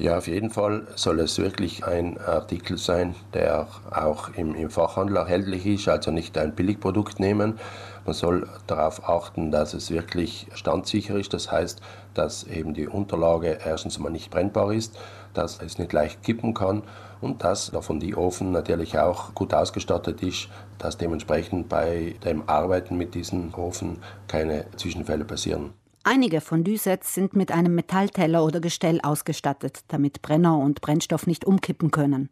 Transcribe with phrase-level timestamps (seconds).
[0.00, 5.18] Ja, auf jeden Fall soll es wirklich ein Artikel sein, der auch im, im Fachhandel
[5.18, 7.58] erhältlich ist, also nicht ein Billigprodukt nehmen.
[8.06, 11.34] Man soll darauf achten, dass es wirklich standsicher ist.
[11.34, 11.82] Das heißt,
[12.14, 14.98] dass eben die Unterlage erstens mal nicht brennbar ist,
[15.34, 16.82] dass es nicht leicht kippen kann
[17.20, 20.48] und dass der Fondue-Ofen natürlich auch gut ausgestattet ist,
[20.78, 23.98] dass dementsprechend bei dem Arbeiten mit diesem Ofen
[24.28, 25.74] keine Zwischenfälle passieren.
[26.02, 31.90] Einige Fondue-Sets sind mit einem Metallteller oder Gestell ausgestattet, damit Brenner und Brennstoff nicht umkippen
[31.90, 32.30] können.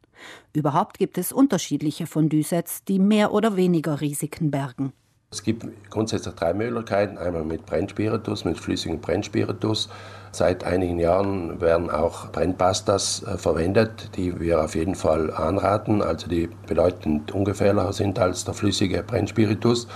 [0.55, 4.95] Überhaupt gibt es unterschiedliche Fondue-Sets, die mehr oder weniger Risiken bergen.
[5.31, 7.19] Es gibt grundsätzlich drei Möglichkeiten.
[7.19, 9.91] Einmal mit Brennspiritus, mit flüssigem Brennspiritus.
[10.33, 16.29] Seit einigen Jahren werden auch Brennpastas äh, verwendet, die wir auf jeden Fall anraten, also
[16.29, 19.87] die bedeutend ungefährlicher sind als der flüssige Brennspiritus.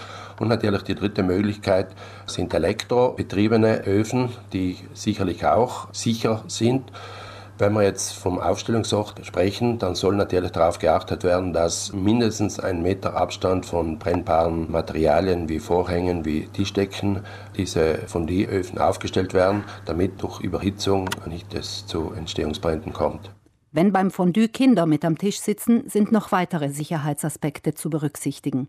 [0.42, 1.94] Und natürlich die dritte Möglichkeit
[2.26, 6.90] sind elektrobetriebene Öfen, die sicherlich auch sicher sind.
[7.58, 12.82] Wenn wir jetzt vom Aufstellungsort sprechen, dann soll natürlich darauf geachtet werden, dass mindestens ein
[12.82, 17.20] Meter Abstand von brennbaren Materialien wie Vorhängen, wie Tischdecken,
[17.56, 23.30] diese von die Öfen aufgestellt werden, damit durch Überhitzung nicht es zu Entstehungsbränden kommt.
[23.70, 28.66] Wenn beim Fondue Kinder mit am Tisch sitzen, sind noch weitere Sicherheitsaspekte zu berücksichtigen.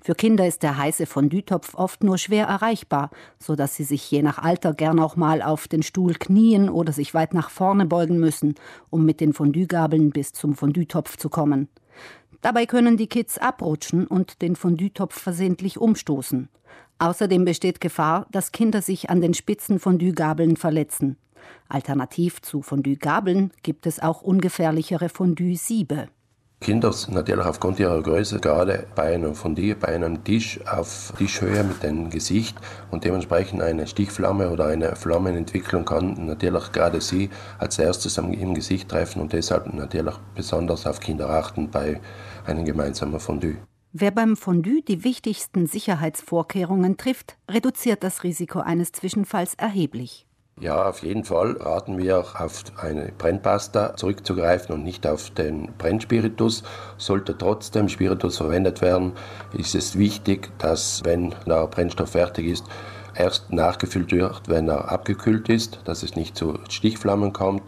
[0.00, 4.22] Für Kinder ist der heiße Fondue-Topf oft nur schwer erreichbar, so dass sie sich je
[4.22, 8.18] nach Alter gern auch mal auf den Stuhl knien oder sich weit nach vorne beugen
[8.18, 8.54] müssen,
[8.90, 11.68] um mit den Fondue-Gabeln bis zum Fondue-Topf zu kommen.
[12.40, 16.48] Dabei können die Kids abrutschen und den Fondue-Topf versehentlich umstoßen.
[17.00, 21.16] Außerdem besteht Gefahr, dass Kinder sich an den spitzen Fondue-Gabeln verletzen.
[21.68, 26.08] Alternativ zu Fondue-Gabeln gibt es auch ungefährlichere Fondue-Siebe.
[26.60, 31.62] Kinder natürlich aufgrund ihrer Größe gerade bei einem von dir, bei einem Tisch auf Tischhöhe
[31.62, 32.56] mit dem Gesicht
[32.90, 38.88] und dementsprechend eine Stichflamme oder eine Flammenentwicklung kann natürlich gerade sie als erstes im Gesicht
[38.88, 42.00] treffen und deshalb natürlich besonders auf Kinder achten bei
[42.44, 43.56] einem gemeinsamen Fondue.
[43.92, 50.27] Wer beim Fondue die wichtigsten Sicherheitsvorkehrungen trifft, reduziert das Risiko eines Zwischenfalls erheblich.
[50.60, 56.64] Ja, auf jeden Fall raten wir auf eine Brennpasta zurückzugreifen und nicht auf den Brennspiritus.
[56.96, 59.12] Sollte trotzdem Spiritus verwendet werden,
[59.56, 62.64] ist es wichtig, dass, wenn der Brennstoff fertig ist,
[63.14, 67.62] erst nachgefüllt wird, wenn er abgekühlt ist, dass es nicht zu Stichflammen kommt.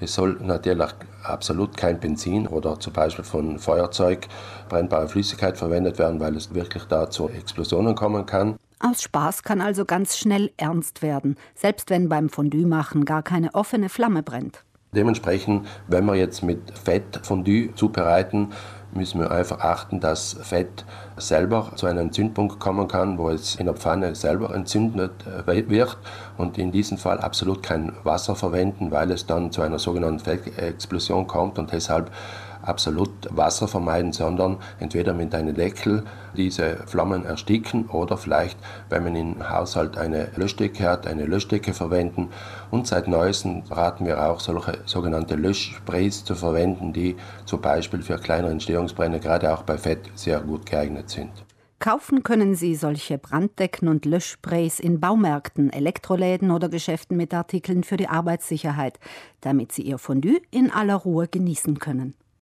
[0.00, 0.90] Es soll natürlich
[1.22, 4.28] absolut kein Benzin oder zum Beispiel von Feuerzeug
[4.68, 8.58] brennbare Flüssigkeit verwendet werden, weil es wirklich da zu Explosionen kommen kann.
[8.80, 13.88] Aus Spaß kann also ganz schnell ernst werden, selbst wenn beim Fondue-Machen gar keine offene
[13.88, 14.64] Flamme brennt.
[14.94, 18.50] Dementsprechend, wenn wir jetzt mit Fett Fondue zubereiten,
[18.92, 20.84] müssen wir einfach achten, dass Fett
[21.16, 25.96] selber zu einem Entzündpunkt kommen kann, wo es in der Pfanne selber entzündet äh, wird
[26.36, 31.26] und in diesem Fall absolut kein Wasser verwenden, weil es dann zu einer sogenannten Fettexplosion
[31.26, 32.10] kommt und deshalb
[32.66, 36.04] absolut Wasser vermeiden, sondern entweder mit einem Deckel
[36.36, 38.58] diese Flammen ersticken oder vielleicht,
[38.88, 42.30] wenn man im Haushalt eine Löschdecke hat, eine Löschdecke verwenden.
[42.70, 48.18] Und seit neuestem raten wir auch, solche sogenannte Löschsprays zu verwenden, die zum Beispiel für
[48.18, 50.66] kleinere Entstehungsbrände, gerade auch bei Fett, sehr gut
[51.04, 51.44] geeignet sind.
[51.80, 57.98] Kaufen können Sie solche Branddecken und Löschsprays in Baumärkten, Elektroläden oder Geschäften mit Artikeln für
[57.98, 58.98] die Arbeitssicherheit,
[59.40, 62.14] damit Sie Ihr Fondue in aller Ruhe genießen können.